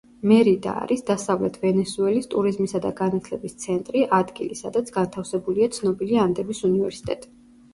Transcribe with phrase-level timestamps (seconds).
[0.29, 7.33] მერიდა არის დასავლეთ ვენესუელის ტურიზმისა და განათლების ცენტრი, ადგილი, სადაც განთავსებულია ცნობილი ანდების უნივერსიტეტი.